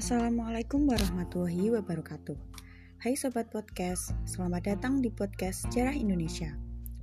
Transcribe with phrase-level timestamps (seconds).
[0.00, 2.32] Assalamualaikum warahmatullahi wabarakatuh.
[3.04, 6.56] Hai sobat podcast, selamat datang di podcast Sejarah Indonesia.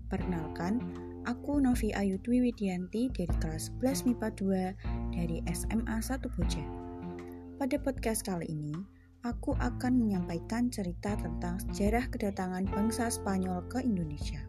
[0.09, 0.81] Perkenalkan,
[1.29, 6.65] aku Novi Ayu Dwi Widianti dari kelas 11 MIPA 2 dari SMA 1 Boja.
[7.61, 8.73] Pada podcast kali ini,
[9.21, 14.41] aku akan menyampaikan cerita tentang sejarah kedatangan bangsa Spanyol ke Indonesia.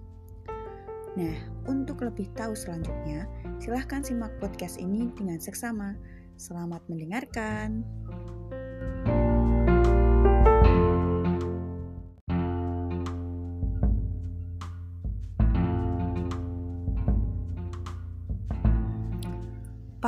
[1.21, 1.37] Nah,
[1.69, 3.29] untuk lebih tahu selanjutnya,
[3.61, 6.01] silahkan simak podcast ini dengan seksama.
[6.41, 7.85] Selamat mendengarkan.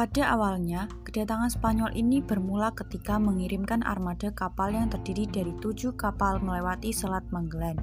[0.00, 6.40] Pada awalnya, kedatangan Spanyol ini bermula ketika mengirimkan armada kapal yang terdiri dari tujuh kapal
[6.40, 7.76] melewati Selat Magellan.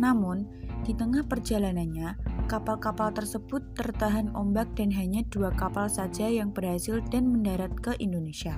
[0.00, 0.48] Namun,
[0.88, 2.16] di tengah perjalanannya,
[2.48, 8.56] kapal-kapal tersebut tertahan ombak dan hanya dua kapal saja yang berhasil dan mendarat ke Indonesia.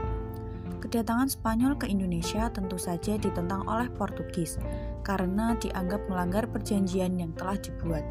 [0.78, 4.54] Kedatangan Spanyol ke Indonesia tentu saja ditentang oleh Portugis
[5.02, 8.06] karena dianggap melanggar perjanjian yang telah dibuat.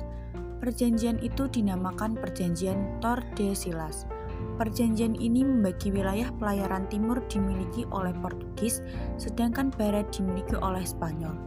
[0.59, 4.16] Perjanjian itu dinamakan Perjanjian Tordesillas
[4.57, 8.81] Perjanjian ini membagi wilayah pelayaran timur dimiliki oleh Portugis,
[9.21, 11.37] sedangkan barat dimiliki oleh Spanyol.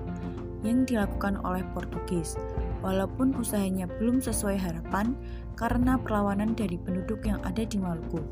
[0.63, 2.39] yang dilakukan oleh Portugis,
[2.79, 5.19] walaupun usahanya belum sesuai harapan
[5.59, 8.23] karena perlawanan dari penduduk yang ada di Maluku.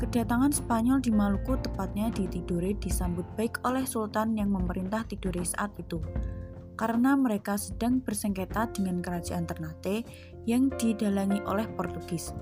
[0.00, 5.76] Kedatangan Spanyol di Maluku tepatnya di Tidore disambut baik oleh Sultan yang memerintah Tidore saat
[5.76, 6.00] itu
[6.82, 10.02] karena mereka sedang bersengketa dengan kerajaan Ternate
[10.50, 12.34] yang didalangi oleh Portugis.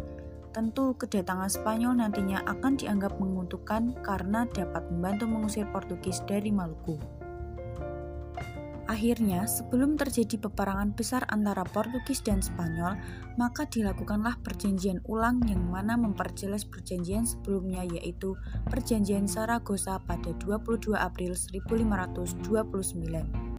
[0.57, 6.97] Tentu kedatangan Spanyol nantinya akan dianggap menguntungkan karena dapat membantu mengusir Portugis dari Maluku.
[8.89, 12.97] Akhirnya, sebelum terjadi peperangan besar antara Portugis dan Spanyol,
[13.37, 18.35] maka dilakukanlah perjanjian ulang yang mana memperjelas perjanjian sebelumnya yaitu
[18.73, 23.50] Perjanjian Saragossa pada 22 April 1529.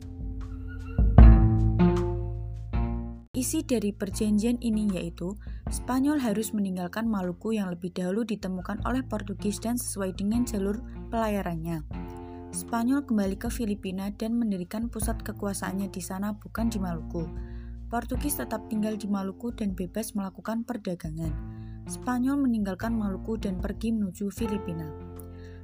[3.42, 5.34] Isi dari perjanjian ini yaitu
[5.66, 10.78] Spanyol harus meninggalkan Maluku yang lebih dahulu ditemukan oleh Portugis dan sesuai dengan jalur
[11.10, 11.82] pelayarannya.
[12.54, 17.26] Spanyol kembali ke Filipina dan mendirikan pusat kekuasaannya di sana bukan di Maluku.
[17.90, 21.34] Portugis tetap tinggal di Maluku dan bebas melakukan perdagangan.
[21.90, 24.86] Spanyol meninggalkan Maluku dan pergi menuju Filipina.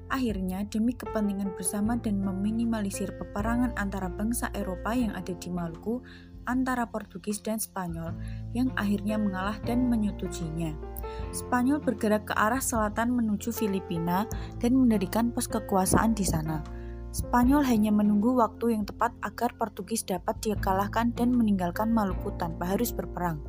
[0.08, 6.00] Akhirnya, demi kepentingan bersama dan meminimalisir peperangan antara bangsa Eropa yang ada di Maluku,
[6.48, 8.16] antara Portugis dan Spanyol
[8.56, 10.74] yang akhirnya mengalah dan menyetujuinya.
[11.36, 14.26] Spanyol bergerak ke arah selatan menuju Filipina
[14.64, 16.64] dan mendirikan pos kekuasaan di sana.
[17.12, 22.96] Spanyol hanya menunggu waktu yang tepat agar Portugis dapat dikalahkan dan meninggalkan Maluku tanpa harus
[22.96, 23.44] berperang.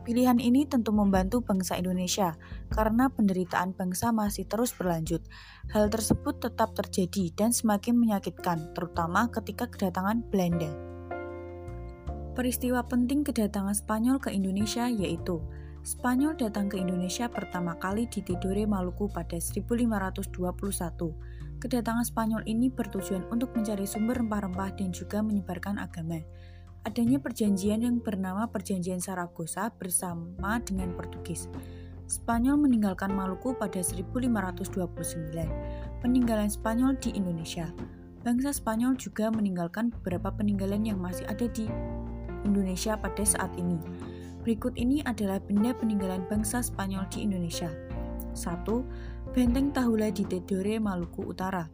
[0.00, 2.34] Pilihan ini tentu membantu bangsa Indonesia
[2.72, 5.20] karena penderitaan bangsa masih terus berlanjut.
[5.70, 10.89] Hal tersebut tetap terjadi dan semakin menyakitkan, terutama ketika kedatangan Belanda.
[12.40, 15.44] Peristiwa penting kedatangan Spanyol ke Indonesia yaitu
[15.84, 20.40] Spanyol datang ke Indonesia pertama kali di Tidore, Maluku pada 1521.
[21.60, 26.24] Kedatangan Spanyol ini bertujuan untuk mencari sumber rempah-rempah dan juga menyebarkan agama.
[26.88, 31.44] Adanya perjanjian yang bernama Perjanjian Saragossa bersama dengan Portugis.
[32.08, 34.80] Spanyol meninggalkan Maluku pada 1529.
[36.00, 37.68] Peninggalan Spanyol di Indonesia.
[38.24, 41.68] Bangsa Spanyol juga meninggalkan beberapa peninggalan yang masih ada di
[42.44, 43.76] Indonesia pada saat ini.
[44.40, 47.68] Berikut ini adalah benda peninggalan bangsa Spanyol di Indonesia.
[48.32, 49.34] 1.
[49.36, 51.68] Benteng Tahula di Tidore, Maluku Utara.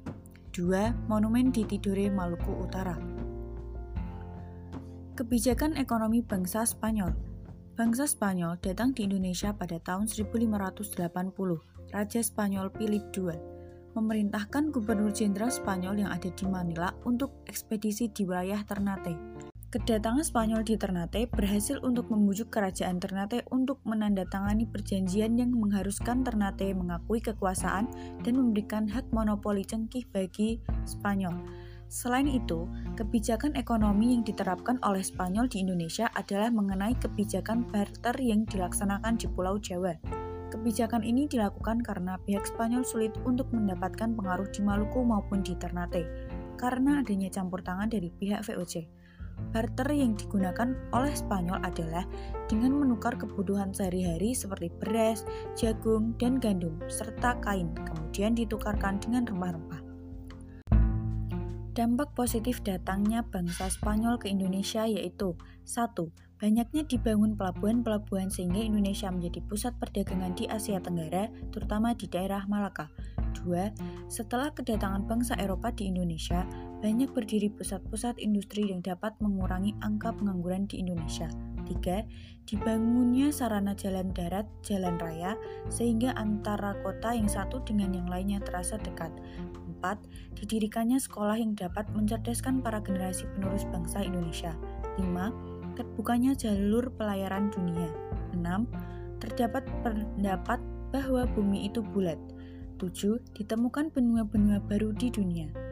[0.50, 1.06] 2.
[1.06, 2.98] Monumen di Tidore, Maluku Utara.
[5.16, 7.36] Kebijakan ekonomi bangsa Spanyol
[7.76, 10.96] Bangsa Spanyol datang di Indonesia pada tahun 1580.
[11.92, 13.56] Raja Spanyol Philip II
[13.96, 19.45] memerintahkan Gubernur Jenderal Spanyol yang ada di Manila untuk ekspedisi di wilayah Ternate.
[19.76, 26.73] Kedatangan Spanyol di Ternate berhasil untuk membujuk kerajaan Ternate untuk menandatangani perjanjian yang mengharuskan Ternate
[26.73, 27.84] mengakui kekuasaan
[28.25, 31.37] dan memberikan hak monopoli cengkih bagi Spanyol.
[31.93, 32.64] Selain itu,
[32.96, 39.28] kebijakan ekonomi yang diterapkan oleh Spanyol di Indonesia adalah mengenai kebijakan barter yang dilaksanakan di
[39.28, 39.93] Pulau Jawa.
[40.56, 46.32] Kebijakan ini dilakukan karena pihak Spanyol sulit untuk mendapatkan pengaruh di Maluku maupun di Ternate
[46.56, 48.95] karena adanya campur tangan dari pihak VOC.
[49.53, 52.05] Barter yang digunakan oleh Spanyol adalah
[52.49, 55.25] dengan menukar kebutuhan sehari-hari seperti beras,
[55.56, 59.81] jagung, dan gandum, serta kain, kemudian ditukarkan dengan rempah-rempah.
[61.77, 65.37] Dampak positif datangnya bangsa Spanyol ke Indonesia yaitu
[65.69, 65.93] 1.
[66.37, 72.88] Banyaknya dibangun pelabuhan-pelabuhan sehingga Indonesia menjadi pusat perdagangan di Asia Tenggara, terutama di daerah Malaka.
[73.44, 74.09] 2.
[74.09, 76.49] Setelah kedatangan bangsa Eropa di Indonesia,
[76.87, 81.27] banyak berdiri pusat-pusat industri yang dapat mengurangi angka pengangguran di Indonesia.
[81.67, 82.06] 3.
[82.47, 85.35] Dibangunnya sarana jalan darat, jalan raya,
[85.67, 89.11] sehingga antara kota yang satu dengan yang lainnya terasa dekat.
[89.83, 89.99] 4.
[90.38, 94.55] Didirikannya sekolah yang dapat mencerdaskan para generasi penerus bangsa Indonesia.
[95.03, 95.75] 5.
[95.75, 97.91] Terbukanya jalur pelayaran dunia.
[98.31, 98.62] 6.
[99.19, 100.62] Terdapat pendapat
[100.94, 102.23] bahwa bumi itu bulat.
[102.79, 103.19] 7.
[103.35, 105.65] Ditemukan benua-benua baru di dunia.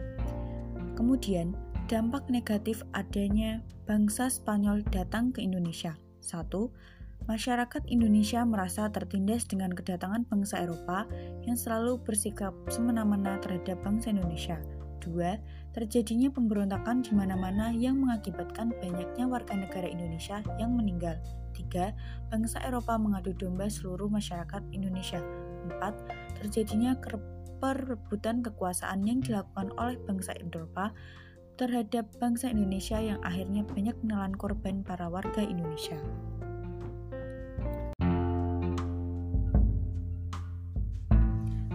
[0.94, 1.58] Kemudian,
[1.90, 5.98] dampak negatif adanya bangsa Spanyol datang ke Indonesia.
[6.22, 6.48] 1.
[7.24, 11.08] Masyarakat Indonesia merasa tertindas dengan kedatangan bangsa Eropa
[11.48, 14.60] yang selalu bersikap semena-mena terhadap bangsa Indonesia.
[15.04, 15.72] 2.
[15.76, 21.16] Terjadinya pemberontakan di mana-mana yang mengakibatkan banyaknya warga negara Indonesia yang meninggal.
[21.56, 22.30] 3.
[22.32, 25.20] Bangsa Eropa mengadu domba seluruh masyarakat Indonesia.
[25.68, 26.40] 4.
[26.40, 26.96] Terjadinya
[27.64, 30.92] perebutan kekuasaan yang dilakukan oleh bangsa Eropa
[31.56, 35.96] terhadap bangsa Indonesia yang akhirnya banyak menelan korban para warga Indonesia.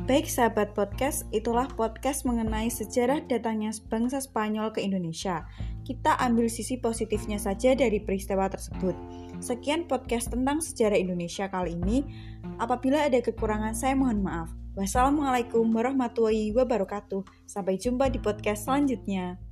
[0.05, 5.45] Baik sahabat podcast, itulah podcast mengenai sejarah datangnya bangsa Spanyol ke Indonesia.
[5.85, 8.93] Kita ambil sisi positifnya saja dari peristiwa tersebut.
[9.37, 12.05] Sekian podcast tentang sejarah Indonesia kali ini.
[12.57, 14.49] Apabila ada kekurangan, saya mohon maaf.
[14.79, 17.27] Wassalamualaikum warahmatullahi wabarakatuh.
[17.43, 19.48] Sampai jumpa di podcast selanjutnya.